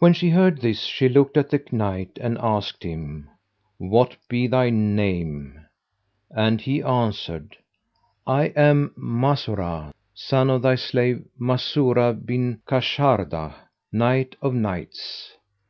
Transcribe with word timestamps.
When 0.00 0.12
she 0.12 0.28
heard 0.28 0.60
this, 0.60 0.82
she 0.82 1.08
looked 1.08 1.38
at 1.38 1.48
the 1.48 1.64
Knight 1.72 2.18
and 2.20 2.36
asked 2.42 2.82
him, 2.82 3.30
"What 3.78 4.18
be 4.28 4.46
thy 4.46 4.68
name?" 4.68 5.64
and 6.30 6.60
he 6.60 6.82
answered, 6.82 7.56
"I 8.26 8.48
am 8.48 8.90
Másúrah, 8.98 9.92
son 10.12 10.50
of 10.50 10.60
thy 10.60 10.74
slave 10.74 11.24
Mausúrah 11.40 12.12
bin 12.22 12.60
Káshardah, 12.66 13.54
Knight 13.90 14.36
of 14.42 14.52
Knights." 14.52 15.38